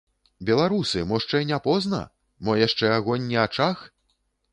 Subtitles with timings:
[0.49, 1.99] Беларусы, мо шчэ не позна,
[2.47, 3.85] мо яшчэ агонь не ачах?